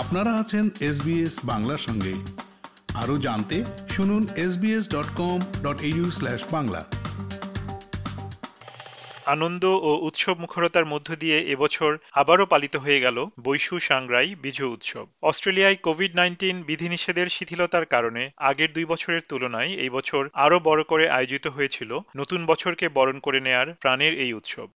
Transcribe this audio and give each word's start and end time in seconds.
আপনারা 0.00 0.38
আছেন 0.38 0.68
এসবিএস 0.80 1.38
বাংলার 1.44 1.76
সঙ্গে। 1.76 2.14
আরও 2.94 3.18
জানতে 3.18 3.64
শুনুন 3.88 4.26
SBS 4.36 4.88
dot 4.88 5.08
com 5.16 5.40
dot 5.62 5.80
Bangla. 6.52 6.84
আনন্দ 9.26 9.64
ও 9.64 9.98
উৎসব 10.02 10.40
মুখরতার 10.40 10.84
মধ্য 10.84 11.16
দিয়ে 11.16 11.38
এবছর 11.40 11.98
আবারও 12.12 12.46
পালিত 12.46 12.76
হয়ে 12.76 13.00
গেল 13.00 13.26
বৈশু, 13.40 13.80
সাংরাই, 13.80 14.34
বিজু 14.34 14.72
উৎসব। 14.72 15.06
অস্ট্রেলিয়ায় 15.22 15.76
কোভিড 15.76 16.16
নাইন্টিন 16.16 16.62
বিধিনিষেধের 16.62 17.26
শিথিলতার 17.26 17.84
কারণে 17.84 18.30
আগের 18.36 18.72
দুই 18.72 18.84
বছরের 18.84 19.20
তুলনায় 19.28 19.68
এই 19.68 19.90
বছর 19.90 20.28
আরও 20.34 20.60
বড় 20.60 20.82
করে 20.82 21.10
আয়োজিত 21.10 21.46
হয়েছিল 21.46 21.98
নতুন 22.16 22.46
বছরকে 22.46 22.88
বরণ 22.88 23.18
করে 23.18 23.40
নেয়ার 23.40 23.74
প্রাণের 23.80 24.18
এই 24.18 24.32
উৎসব। 24.32 24.68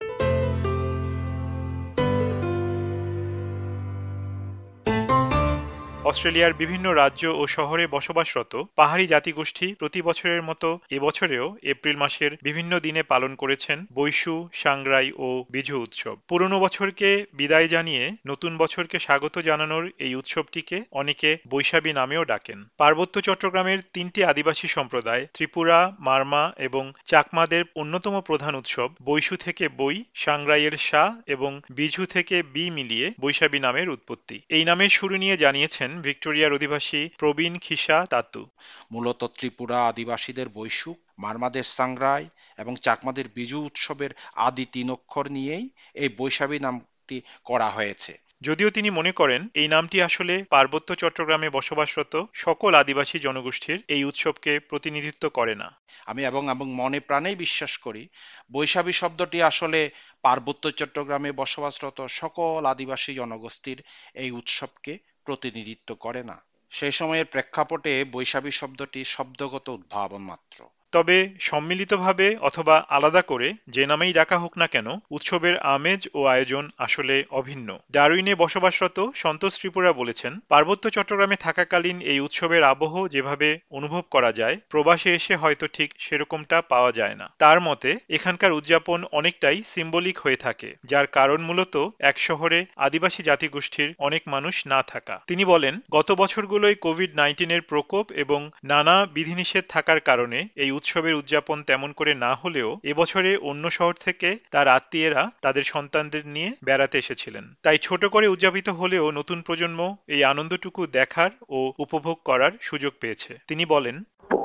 অস্ট্রেলিয়ার 6.06 6.54
বিভিন্ন 6.54 6.94
রাজ্য 6.94 7.28
ও 7.28 7.48
শহরে 7.48 7.88
বসবাসরত 7.88 8.64
পাহাড়ি 8.76 9.08
জাতিগোষ্ঠী 9.08 9.74
প্রতি 9.74 10.02
বছরের 10.02 10.42
মতো 10.42 10.80
এবছরেও 10.90 11.58
এপ্রিল 11.64 11.98
মাসের 11.98 12.32
বিভিন্ন 12.44 12.80
দিনে 12.80 13.04
পালন 13.04 13.36
করেছেন 13.36 13.86
বৈশু, 13.94 14.50
সাংরাই 14.54 15.12
ও 15.18 15.46
বিজু 15.50 15.82
উৎসব। 15.82 16.18
পুরনো 16.28 16.60
বছরকে 16.60 17.26
বিদায় 17.34 17.68
জানিয়ে 17.68 18.12
নতুন 18.28 18.58
বছরকে 18.58 19.00
স্বাগত 19.00 19.40
জানানোর 19.40 19.90
এই 20.00 20.16
উৎসবটিকে 20.16 20.84
অনেকে 20.92 21.38
বৈশাখী 21.50 21.94
নামেও 21.94 22.24
ডাকেন। 22.24 22.66
পার্বত্য 22.78 23.22
চট্টগ্রামের 23.22 23.78
তিনটি 23.94 24.24
আদিবাসী 24.24 24.68
সম্প্রদায়, 24.68 25.28
ত্রিপুরা, 25.34 25.96
মারমা 26.00 26.54
এবং 26.58 26.94
চাকমাদের 27.06 27.64
অন্যতম 27.76 28.22
প্রধান 28.22 28.56
উৎসব 28.56 28.90
বৈশু 29.04 29.36
থেকে 29.36 29.70
বই, 29.70 30.04
সাংরাইয়ের 30.16 30.78
শাহ 30.78 31.16
এবং 31.28 31.62
বিজু 31.72 32.06
থেকে 32.06 32.44
বি 32.44 32.70
মিলিয়ে 32.70 33.12
বৈশাখী 33.20 33.60
নামের 33.60 33.90
উৎপত্তি। 33.90 34.42
এই 34.50 34.66
নামের 34.66 34.90
শুরু 34.90 35.18
নিয়ে 35.18 35.38
জানিয়েছেন 35.38 35.93
ভিক্টোরিয়ার 36.02 36.54
অধিবাসী 36.54 37.10
প্রবীণ 37.18 37.58
খিসা 37.58 38.06
তাতু। 38.06 38.48
মূলত 38.92 39.24
ত্রিপুরা 39.24 39.88
আদিবাসীদের 39.88 40.50
বৈশুক, 40.50 40.98
মারমাদের 41.18 41.64
সাংরাই 41.64 42.30
এবং 42.58 42.76
চাকমাদের 42.76 43.26
বিজু 43.36 43.66
উৎসবের 43.66 44.12
আদি 44.36 44.66
তিন 44.66 44.92
অক্ষর 44.92 45.32
নিয়েই 45.32 45.70
এই 45.94 46.10
বৈশাখী 46.18 46.60
নামটি 46.60 47.22
করা 47.44 47.70
হয়েছে। 47.70 48.23
যদিও 48.44 48.70
তিনি 48.70 48.90
মনে 48.90 49.12
করেন, 49.12 49.42
এই 49.54 49.68
নামটি 49.68 49.98
আসলে 50.02 50.34
পার্বত্য 50.50 50.90
চট্টগ্রামে 50.96 51.50
বসবাসরত 51.50 52.14
সকল 52.34 52.72
আদিবাসী 52.76 53.18
জনগোষ্ঠীর 53.20 53.80
এই 53.88 54.04
উৎসবকে 54.04 54.60
প্রতিনিধিত্ব 54.60 55.24
করে 55.30 55.54
না। 55.56 55.68
আমি 56.06 56.22
এবং 56.26 56.44
এবং 56.50 56.68
মনে 56.74 57.00
প্রাণেই 57.00 57.36
বিশ্বাস 57.36 57.78
করি, 57.78 58.04
বৈশাখী 58.52 58.92
শব্দটি 58.92 59.38
আসলে 59.42 59.80
পার্বত্য 60.22 60.72
চট্টগ্রামে 60.72 61.32
বসবাসরত 61.32 62.00
সকল 62.12 62.66
আদিবাসী 62.66 63.12
জনগোষ্ঠীর 63.14 63.80
এই 64.14 64.32
উৎসবকে 64.32 64.94
প্রতিনিধিত্ব 65.26 65.90
করে 65.96 66.22
না। 66.24 66.38
সেই 66.72 66.92
সময়ের 66.92 67.26
প্রেক্ষাপটে 67.26 67.94
বৈশাখী 68.12 68.52
শব্দটি 68.52 69.02
শব্দগত 69.06 69.70
উদ্ভাবন 69.70 70.22
মাত্র। 70.22 70.60
তবে 70.94 71.18
সম্মিলিতভাবে 71.40 72.28
অথবা 72.42 72.76
আলাদা 72.90 73.22
করে 73.22 73.48
যে 73.68 73.84
নামেই 73.86 74.14
ডাকা 74.14 74.38
হোক 74.38 74.54
না 74.58 74.68
কেন, 74.68 74.88
উৎসবের 75.12 75.56
আমেজ 75.58 76.02
ও 76.14 76.20
আয়োজন 76.26 76.64
আসলে 76.78 77.16
অভিন্ন। 77.32 77.70
ডারুইনে 77.92 78.34
বসবাসরত 78.36 78.98
সন্তোষ 79.16 79.54
ত্রিপুরা 79.60 79.92
বলেছেন, 79.94 80.34
পার্বত্য 80.50 80.90
চট্টগ্রামে 80.90 81.36
থাকাকালীন 81.36 81.98
এই 82.02 82.20
উৎসবের 82.20 82.64
আবহ 82.64 82.94
যেভাবে 83.08 83.50
অনুভব 83.72 84.04
করা 84.12 84.32
যায়, 84.32 84.58
প্রবাসে 84.70 85.10
এসে 85.16 85.34
হয়তো 85.36 85.66
ঠিক 85.68 85.90
সেরকমটা 86.00 86.58
পাওয়া 86.62 86.92
যায় 86.92 87.16
না। 87.16 87.28
তার 87.38 87.60
মতে, 87.62 87.90
এখানকার 88.10 88.52
উদযাপন 88.52 89.00
অনেকটাই 89.12 89.58
সিম্বলিক 89.64 90.18
হয়ে 90.20 90.36
থাকে, 90.36 90.70
যার 90.84 91.08
কারণ 91.08 91.40
মূলত 91.42 91.76
এক 92.00 92.20
শহরে 92.20 92.60
আদিবাসী 92.78 93.22
জাতিগোষ্ঠীর 93.24 93.90
অনেক 94.00 94.22
মানুষ 94.28 94.56
না 94.68 94.80
থাকা। 94.84 95.16
তিনি 95.28 95.46
বলেন, 95.46 95.74
গত 95.92 96.10
বছরগুলোয় 96.12 96.76
কোভিড 96.76 97.12
নাইন্টিনের 97.16 97.62
প্রকোপ 97.62 98.12
এবং 98.12 98.40
নানা 98.64 98.96
বিধিনিষেধ 99.06 99.64
থাকার 99.70 100.00
কারণে 100.00 100.40
এই 100.56 100.72
উৎসবের 100.84 101.16
উদযাপন 101.16 101.58
তেমন 101.64 101.90
করে 101.92 102.14
না 102.16 102.32
হলেও 102.34 102.70
এবছরে 102.84 103.32
অন্য 103.50 103.64
শহর 103.70 103.96
থেকে 104.06 104.30
তার 104.52 104.68
আত্মীয়েরা 104.68 105.24
তাদের 105.42 105.64
সন্তানদের 105.64 106.24
নিয়ে 106.26 106.50
বেড়াতে 106.64 106.96
এসেছিলেন। 106.98 107.46
তাই 107.64 107.78
ছোট 107.78 108.02
করে 108.06 108.26
উদযাপিত 108.28 108.68
হলেও 108.70 109.06
নতুন 109.12 109.42
প্রজন্ম 109.42 109.80
এই 110.08 110.22
আনন্দটুকু 110.24 110.82
দেখার 110.88 111.32
ও 111.50 111.60
উপভোগ 111.80 112.18
করার 112.26 112.54
সুযোগ 112.62 112.94
পেয়েছে। 113.00 113.32
তিনি 113.48 113.64
বলেন 113.66 113.96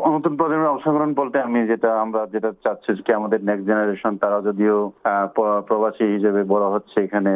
নতুন 0.06 0.32
প্রজন্মের 0.38 0.72
অংশগ্রহণ 0.72 1.12
বলতে 1.20 1.36
আমি 1.48 1.60
যেটা, 1.70 1.90
আমরা 2.04 2.20
যেটা 2.34 2.50
চাচ্ছি 2.64 2.90
কি 3.06 3.10
আমাদের 3.20 3.40
নেক্সট 3.48 3.66
জেনারেশন 3.70 4.12
তারা 4.22 4.38
যদিও 4.48 4.76
প্রবাসী 5.68 6.04
হিসেবে 6.14 6.40
বড় 6.52 6.66
হচ্ছে 6.74 6.96
এখানে 7.06 7.32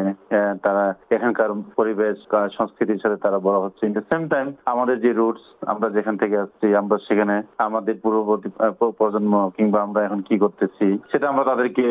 তারা 0.65 0.85
এখানকার 1.15 1.49
পরিবেশ 1.79 2.15
সংস্কৃতির 2.57 3.01
সাথে 3.03 3.17
তারা 3.25 3.39
বড় 3.47 3.57
হচ্ছে। 3.65 3.81
ইন 3.85 3.93
দ্য 3.97 4.03
সেম 4.11 4.23
টাইম 4.33 4.47
আমাদের 4.73 4.97
যে 5.05 5.11
রুটস 5.13 5.45
আমরা 5.71 5.87
যেখান 5.97 6.15
থেকে 6.21 6.35
আসছি, 6.43 6.67
আমরা 6.81 6.97
সেখানে, 7.07 7.35
আমাদের 7.67 7.95
পূর্ববর্তী 8.03 8.49
প্রজন্ম 8.99 9.33
কিংবা 9.57 9.79
আমরা 9.87 9.99
এখন 10.07 10.19
কি 10.27 10.35
করতেছি, 10.43 10.87
সেটা 11.11 11.25
আমরা 11.31 11.43
তাদেরকে 11.51 11.85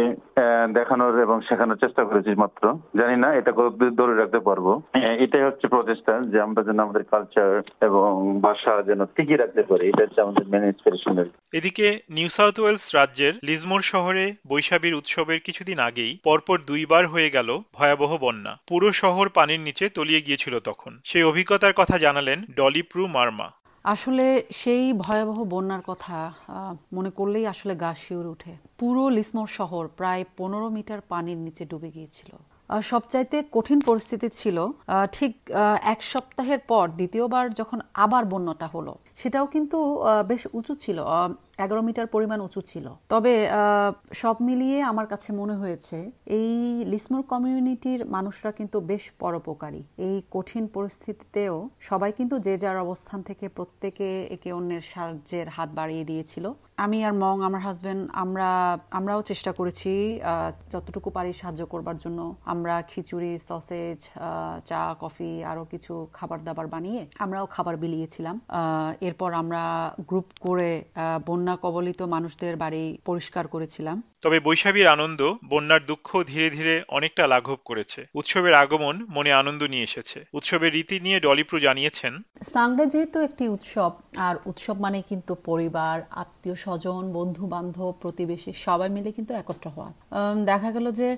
দেখানোর 0.79 1.15
এবং 1.27 1.37
শেখানোর 1.49 1.83
চেষ্টা 1.85 2.03
করেছি 2.09 2.31
মাত্র। 2.43 2.65
জানি 3.01 3.17
না 3.25 3.29
এটা 3.41 3.53
কতদূর 3.59 3.99
ধরে 4.01 4.15
রাখতে 4.15 4.41
পারব। 4.49 4.67
এটাই 5.25 5.47
হচ্ছে 5.47 5.67
প্রচেষ্টা 5.75 6.15
যে 6.33 6.39
আমরা 6.47 6.61
যেন 6.69 6.79
আমাদের 6.87 7.05
কালচার 7.13 7.51
এবং 7.89 8.11
ভাষা 8.47 8.73
যেন 8.89 9.01
টিকিয়ে 9.17 9.41
রাখতে 9.43 9.63
পারি। 9.71 9.85
এটা 9.89 10.05
হচ্ছে 10.05 10.21
আমাদের 10.25 10.47
মেন 10.63 10.73
ইন্সপিরেশনাল 10.73 11.29
এদিকে 11.59 11.87
নিউ 12.11 12.29
সাউথ 12.29 12.57
ওয়েলস 12.61 12.85
রাজ্যের 12.95 13.35
লিজমোর 13.49 13.83
শহরে 13.93 14.25
বৈশাখীর 14.51 14.99
উৎসবের 15.01 15.41
কিছুদিন 15.47 15.79
আগেই 15.89 16.13
পরপর 16.25 16.57
দুইবার 16.71 17.05
হয়ে 17.07 17.31
গেল 17.31 17.49
ভয়াবহ 17.75 18.13
বন্যা। 18.25 18.53
পুরো 18.69 18.89
শহর 19.03 19.27
পানির 19.29 19.61
নিচে 19.61 19.85
তলিয়ে 19.89 20.25
গিয়েছিল 20.27 20.55
তখন। 20.69 20.93
সেই 21.05 21.25
অভিজ্ঞতার 21.31 21.75
কথা 21.81 21.97
জানালেন 21.99 22.39
ডলি 22.57 22.83
প্রু 22.91 23.03
মার্মা। 23.17 23.49
আসলে 23.85 24.27
সেই 24.61 24.85
ভয়াবহ 25.05 25.39
বন্যার 25.53 25.83
কথা 25.91 26.17
মনে 26.93 27.11
করলেই 27.19 27.47
আসলে 27.53 27.75
গা 27.83 27.93
শিউর 28.03 28.27
উঠে 28.27 28.53
পুরো 28.79 29.03
লিসমোর 29.17 29.51
শহর 29.59 29.85
প্রায় 29.99 30.23
পনেরো 30.37 30.69
মিটার 30.77 31.01
পানির 31.09 31.39
নিচে 31.47 31.63
ডুবে 31.71 31.91
গিয়েছিল। 31.97 32.33
সবচাইতে 32.91 33.37
কঠিন 33.53 33.79
পরিস্থিতি 33.89 34.29
ছিল 34.41 34.59
ঠিক 35.17 35.33
এক 35.93 36.01
সপ্তাহের 36.13 36.61
পর 36.71 36.85
দ্বিতীয়বার 36.99 37.47
যখন 37.61 37.79
আবার 38.05 38.23
বন্যাটা 38.33 38.67
হলো। 38.75 38.93
সেটাও 39.21 39.47
কিন্তু 39.55 39.79
বেশ 40.31 40.43
উঁচু 40.59 40.73
ছিল 40.83 40.99
এগারো 41.65 41.83
মিটার 41.89 42.09
পরিমাণ 42.15 42.39
উঁচু 42.47 42.61
ছিল। 42.71 42.87
তবে 43.13 43.35
সব 44.23 44.37
মিলিয়ে 44.49 44.79
আমার 44.91 45.07
কাছে 45.13 45.31
মনে 45.41 45.55
হয়েছে, 45.63 45.99
এই 46.39 46.51
লিসমোর 46.93 47.23
কমিউনিটির 47.33 48.01
মানুষরা 48.17 48.51
কিন্তু 48.59 48.79
বেশ 48.91 49.05
পরোপকারী। 49.23 49.83
এই 50.07 50.17
কঠিন 50.35 50.65
পরিস্থিতিতেও 50.77 51.57
সবাই 51.91 52.11
কিন্তু 52.19 52.35
যে 52.47 52.55
যার 52.63 52.77
অবস্থান 52.87 53.19
থেকে 53.29 53.45
প্রত্যেকে 53.57 54.09
একে 54.35 54.51
অন্যের 54.59 54.85
সাহায্যের 54.93 55.47
হাত 55.57 55.69
বাড়িয়ে 55.79 56.05
দিয়েছিল। 56.11 56.45
আমি 56.79 56.99
আর 57.05 57.15
মং 57.23 57.37
আমার 57.49 57.63
হাজবেন্ড 57.67 58.03
আমরা 58.23 58.49
আমরাও 58.99 59.21
চেষ্টা 59.31 59.51
করেছি 59.59 59.93
যতটুকু 60.73 61.09
পারি 61.17 61.33
সাহায্য 61.41 61.63
করবার 61.73 61.97
জন্য। 61.97 62.21
আমরা 62.53 62.75
খিচুড়ি 62.91 63.33
সসেজ 63.49 63.99
চা 64.69 64.81
কফি 65.03 65.33
আরও 65.51 65.65
কিছু 65.73 65.93
খাবার 66.13 66.39
দাবার 66.47 66.67
বানিয়ে 66.75 67.01
আমরাও 67.25 67.47
খাবার 67.55 67.75
বিলিয়েছিলাম। 67.83 68.37
এরপর 69.09 69.31
আমরা 69.43 69.63
গ্রুপ 70.09 70.27
করে 70.47 70.71
বন্যা 71.29 71.55
কবলিত 71.65 72.01
মানুষদের 72.15 72.55
বাড়ি 72.63 72.85
পরিষ্কার 73.09 73.45
করেছিলাম। 73.55 73.97
তবে 74.25 74.39
বৈশাখীর 74.47 74.89
আনন্দ 74.97 75.21
বন্যার 75.51 75.83
দুঃখ 75.91 76.09
ধীরে 76.31 76.49
ধীরে 76.57 76.75
অনেকটা 76.97 77.25
লাঘব 77.33 77.59
করেছে। 77.69 78.01
উৎসবের 78.21 78.55
আগমন 78.63 78.95
মনে 79.17 79.31
আনন্দ 79.41 79.63
নিয়ে 79.73 79.87
এসেছে। 79.89 80.19
উৎসবের 80.39 80.73
রীতি 80.77 80.97
নিয়ে 81.07 81.19
ডলিপ্রু 81.27 81.59
জানিয়েছেন 81.67 82.13
সাংড়ে 82.55 82.85
যেহেতু 82.93 83.19
একটি 83.29 83.45
উৎসব 83.57 83.93
আর 84.27 84.35
উৎসব 84.51 84.77
মানে 84.85 84.99
কিন্তু 85.11 85.33
পরিবার 85.49 85.97
আত্মীয় 86.23 86.57
স্বজন 86.73 87.05
বন্ধু 87.19 87.45
বান্ধব 87.55 87.93
প্রতিবেশী, 88.03 88.51
সবাই 88.67 88.91
মিলে 88.97 89.11
কিন্তু 89.17 89.33
একত্র 89.43 89.67
হওয়া। 89.75 89.89
দেখা 90.51 90.71
গেল 90.77 90.87
যে 91.01 91.09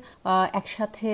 একসাথে 0.61 1.11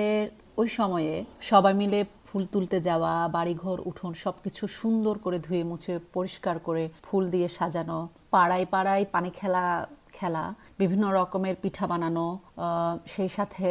ওই 0.61 0.67
সময়ে 0.77 1.13
সবাই 1.51 1.73
মিলে 1.81 1.99
ফুল 2.27 2.43
তুলতে 2.53 2.77
যাওয়া, 2.89 3.13
বাড়িঘর, 3.37 3.77
উঠোন 3.89 4.11
সবকিছু 4.23 4.63
সুন্দর 4.79 5.15
করে 5.25 5.37
ধুয়ে 5.45 5.63
মুছে, 5.69 5.93
পরিষ্কার 6.15 6.55
করে 6.67 6.83
ফুল 7.05 7.23
দিয়ে 7.33 7.47
সাজানো, 7.57 7.99
পাড়ায় 8.33 8.65
পাড়ায় 8.73 9.03
পানি 9.13 9.29
খেলা 9.39 9.63
খেলা, 10.17 10.43
বিভিন্ন 10.81 11.05
রকমের 11.19 11.55
পিঠা 11.61 11.85
বানানো 11.91 12.25
সেই 13.13 13.29
সাথে 13.37 13.67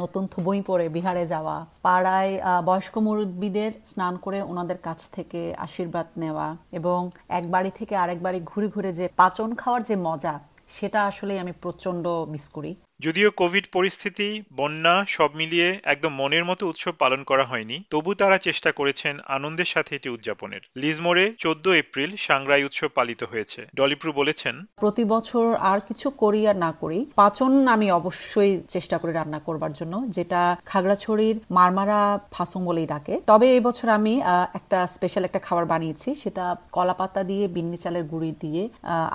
নতুন 0.00 0.24
বই 0.46 0.60
পরে 0.68 0.86
বিহারে 0.96 1.24
যাওয়া, 1.32 1.56
পাড়ায় 1.86 2.32
বয়স্ক 2.68 2.94
মুরব্বীদের 3.06 3.72
স্নান 3.90 4.14
করে 4.24 4.38
ওনাদের 4.50 4.78
কাছ 4.86 4.98
থেকে 5.16 5.40
আশীর্বাদ 5.66 6.06
নেওয়া 6.22 6.48
এবং 6.78 6.98
এক 7.38 7.44
বাড়ি 7.54 7.70
থেকে 7.78 7.94
আরেক 8.02 8.18
বাড়ি 8.26 8.40
ঘুরে 8.50 8.68
ঘুরে 8.74 8.90
যে 8.98 9.06
পাচন 9.20 9.50
খাওয়ার 9.60 9.82
যে 9.88 9.94
মজা, 10.08 10.34
সেটা 10.76 11.00
আসলে 11.10 11.32
আমি 11.42 11.52
প্রচণ্ড 11.64 12.04
মিস 12.32 12.44
করি। 12.56 12.72
যদিও 13.00 13.28
কোভিড 13.40 13.64
পরিস্থিতি, 13.76 14.28
বন্যা 14.58 14.94
সব 15.16 15.30
মিলিয়ে 15.40 15.68
একদম 15.92 16.12
মনের 16.20 16.44
মতো 16.50 16.62
উৎসব 16.72 16.94
পালন 17.02 17.20
করা 17.30 17.44
হয়নি, 17.50 17.76
তবু 17.92 18.10
তারা 18.20 18.38
চেষ্টা 18.46 18.70
করেছেন 18.78 19.14
আনন্দের 19.36 19.72
সাথে 19.74 19.92
এটি 19.98 20.08
উদযাপনের। 20.16 20.62
লিজমোরে 20.82 21.24
চোদ্দ 21.44 21.66
এপ্রিল 21.82 22.10
সাংরাই 22.26 22.62
উৎসব 22.68 22.90
পালিত 22.98 23.20
হয়েছে। 23.32 23.60
ডলিপ্রু 23.80 24.10
বলেছেন, 24.20 24.54
প্রতি 24.82 25.04
বছর 25.14 25.46
আর 25.70 25.78
কিছু 25.88 26.06
করি 26.22 26.40
আর 26.50 26.56
না 26.64 26.70
করি, 26.82 26.98
পাচন 27.20 27.52
আমি 27.74 27.86
অবশ্যই 28.00 28.52
চেষ্টা 28.74 28.96
করি 29.00 29.12
রান্না 29.12 29.40
করবার 29.46 29.72
জন্য, 29.78 29.94
যেটা 30.16 30.40
খাগড়াছড়ির 30.70 31.36
মারমারা 31.58 32.00
ফাসুং 32.34 32.60
বলেই 32.68 32.88
ডাকে। 32.92 33.14
তবে 33.30 33.46
এই 33.56 33.62
বছর 33.68 33.88
আমি 33.98 34.14
একটা 34.58 34.78
স্পেশাল 34.96 35.22
একটা 35.28 35.40
খাবার 35.46 35.64
বানিয়েছি, 35.72 36.08
সেটা 36.22 36.44
কলা 36.76 36.94
পাতা 37.00 37.20
দিয়ে 37.30 37.44
বিন্নি 37.56 37.78
চালের 37.84 38.04
গুঁড়ি 38.12 38.32
দিয়ে 38.42 38.62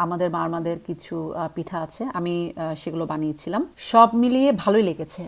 আমাদের 0.04 0.30
মারমাদের 0.38 0.78
কিছু 0.88 1.16
পিঠা 1.56 1.78
আছে, 1.86 2.02
আমি 2.20 2.34
সেগুলো 2.82 3.06
বানিয়েছিলাম। 3.14 3.62
সব 3.78 4.10
মিলিয়ে 4.16 4.50
ভালোই 4.54 4.84
লেগেছে 4.84 5.22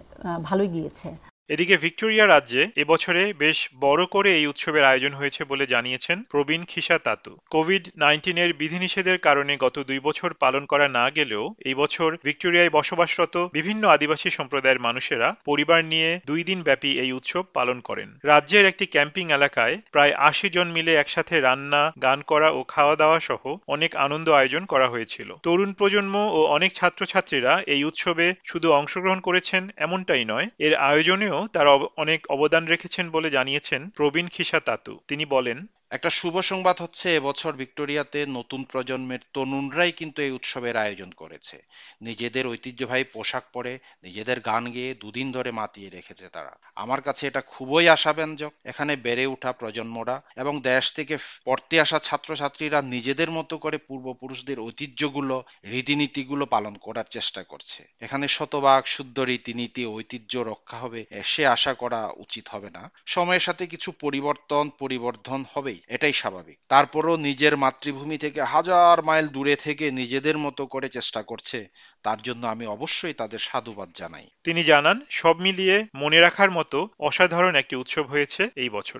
ভালোই 0.43 0.67
গিয়েছে। 0.67 1.09
এদিকে 1.53 1.75
ভিক্টোরিয়া 1.77 2.25
রাজ্যে 2.27 2.61
এবছরে 2.75 3.33
বেশ 3.43 3.57
বড় 3.79 4.03
করে 4.05 4.29
এই 4.39 4.45
উৎসবের 4.47 4.83
আয়োজন 4.83 5.13
হয়েছে 5.13 5.43
বলে 5.43 5.65
জানিয়েছেন 5.65 6.17
প্রবীণ 6.31 6.61
খিসা 6.65 6.97
তাতু। 7.05 7.33
কোভিড 7.49 7.83
নাইন্টিনের 8.03 8.51
বিধিনিষেধের 8.53 9.17
কারণে 9.17 9.53
গত 9.57 9.75
দুই 9.89 9.99
বছর 9.99 10.29
পালন 10.33 10.63
করা 10.65 10.87
না 10.87 11.05
গেলেও 11.09 11.43
এই 11.69 11.75
বছর 11.75 12.09
ভিক্টোরিয়ায় 12.27 12.73
বসবাসরত 12.77 13.35
বিভিন্ন 13.57 13.83
আদিবাসী 13.87 14.29
সম্প্রদায়ের 14.29 14.83
মানুষেরা 14.87 15.35
পরিবার 15.45 15.85
নিয়ে 15.85 16.09
দুই 16.25 16.43
দিন 16.43 16.59
ব্যাপী 16.63 16.91
এই 17.03 17.11
উৎসব 17.11 17.43
পালন 17.53 17.77
করেন। 17.79 18.09
রাজ্যের 18.23 18.65
একটি 18.65 18.85
ক্যাম্পিং 18.85 19.25
এলাকায় 19.31 19.75
প্রায় 19.91 20.13
আশি 20.29 20.47
জন 20.49 20.67
মিলে 20.71 20.91
একসাথে 20.95 21.35
রান্না, 21.39 21.81
গান 22.01 22.21
করা 22.21 22.49
ও 22.51 22.59
খাওয়া 22.63 22.95
দাওয়া 22.95 23.19
সহ 23.19 23.41
অনেক 23.67 23.91
আনন্দ 23.95 24.27
আয়োজন 24.29 24.63
করা 24.65 24.87
হয়েছিল। 24.89 25.29
তরুণ 25.43 25.71
প্রজন্ম 25.73 26.15
ও 26.37 26.39
অনেক 26.45 26.71
ছাত্রছাত্রীরা 26.73 27.53
এই 27.73 27.81
উৎসবে 27.83 28.27
শুধু 28.45 28.67
অংশগ্রহণ 28.71 29.19
করেছেন 29.19 29.61
এমনটাই 29.77 30.25
নয়, 30.25 30.47
এর 30.59 30.75
আয়োজনেও 30.91 31.37
তারা 31.47 31.71
অনেক 31.95 32.19
অবদান 32.27 32.63
রেখেছেন 32.65 33.05
বলে 33.11 33.29
জানিয়েছেন 33.29 33.81
প্রবীণ 33.89 34.27
খিসা 34.27 34.59
তাতু 34.59 34.93
তিনি 35.07 35.23
বলেন 35.25 35.57
একটা 35.91 36.09
শুভ 36.09 36.39
সংবাদ 36.39 36.81
হচ্ছে, 36.81 37.15
এবছর 37.15 37.53
ভিক্টোরিয়াতে 37.53 38.25
নতুন 38.25 38.63
প্রজন্মের 38.63 39.19
তরুণরাই 39.33 39.91
কিন্তু 39.91 40.21
এই 40.21 40.31
উৎসবের 40.31 40.77
আয়োজন 40.77 41.11
করেছে। 41.11 41.63
নিজেদের 42.01 42.47
ঐতিহ্যবাহী 42.47 43.03
পোশাক 43.03 43.43
পরে, 43.53 43.79
নিজেদের 44.03 44.39
গান 44.39 44.71
গেয়ে 44.71 44.93
দুদিন 44.93 45.31
ধরে 45.31 45.51
মাতিয়ে 45.51 45.89
রেখেছে 45.89 46.29
তারা। 46.29 46.57
আমার 46.75 47.01
কাছে 47.01 47.27
এটা 47.27 47.41
খুবই 47.41 47.89
আশাব্যঞ্জক। 47.89 48.51
এখানে 48.65 48.95
বেড়ে 48.95 49.25
ওঠা 49.25 49.51
প্রজন্মরা 49.51 50.21
এবং 50.35 50.61
দেশ 50.61 50.93
থেকে 50.93 51.17
পড়তে 51.45 51.81
আসা 51.81 51.99
ছাত্রছাত্রীরা 51.99 52.81
নিজেদের 52.81 53.31
মতো 53.31 53.57
করে 53.57 53.77
পূর্বপুরুষদের 53.77 54.59
ঐতিহ্যগুলো, 54.59 55.43
রীতিনীতিগুলো 55.65 56.45
পালন 56.45 56.73
করার 56.73 57.05
চেষ্টা 57.09 57.43
করছে। 57.43 57.87
এখানে 57.99 58.27
শতভাগ 58.27 58.85
শুদ্ধ 58.85 59.19
রীতিনীতি, 59.19 59.85
ঐতিহ্য 59.85 60.37
রক্ষা 60.37 60.77
হবে, 60.77 61.05
সে 61.23 61.47
আশা 61.47 61.73
করা 61.73 62.11
উচিত 62.17 62.49
হবে 62.49 62.69
না। 62.69 62.91
সময়ের 63.05 63.39
সাথে 63.39 63.67
কিছু 63.67 63.91
পরিবর্তন, 64.01 64.69
পরিবর্ধন 64.79 65.45
হবেই। 65.53 65.80
এটাই 65.87 66.13
স্বাভাবিক। 66.13 66.59
তারপরও 66.69 67.17
নিজের 67.17 67.57
মাতৃভূমি 67.57 68.17
থেকে 68.17 68.43
হাজার 68.43 69.03
মাইল 69.03 69.27
দূরে 69.27 69.55
থেকে 69.55 69.91
নিজেদের 69.91 70.37
মতো 70.37 70.65
করে 70.65 70.89
চেষ্টা 70.89 71.23
করছে 71.23 71.67
তার 72.03 72.21
জন্য 72.21 72.47
আমি 72.47 72.65
অবশ্যই 72.65 73.13
তাদের 73.13 73.39
সাধুবাদ 73.39 73.89
জানাই। 73.95 74.27
তিনি 74.43 74.63
জানান 74.63 75.01
সব 75.09 75.39
মিলিয়ে 75.39 75.85
মনে 75.95 76.19
রাখার 76.19 76.51
মতো 76.51 76.89
অসাধারণ 76.99 77.55
একটি 77.55 77.75
উৎসব 77.75 78.07
হয়েছে 78.07 78.49
এই 78.55 78.69
বছর। 78.69 78.99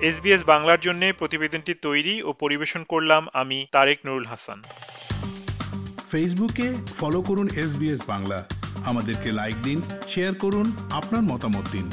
এসবিএস 0.00 0.44
বাংলার 0.44 0.80
জন্য 0.80 1.12
প্রতিবেদনটি 1.18 1.74
তৈরি 1.74 2.22
ও 2.22 2.32
পরিবেশন 2.32 2.84
করলাম 2.84 3.26
আমি 3.32 3.66
তারেক 3.72 3.98
নুরুল 4.06 4.26
হাসান। 4.26 4.62
ফেসবুকে 6.10 6.74
ফলো 6.98 7.22
করুন 7.22 7.48
এস 7.48 8.02
বাংলা। 8.06 8.57
আমাদেরকে 8.84 9.32
লাইক 9.32 9.56
দিন 9.62 9.78
শেয়ার 10.08 10.34
করুন 10.34 10.72
আপনার 10.90 11.22
মতামত 11.22 11.64
দিন। 11.72 11.90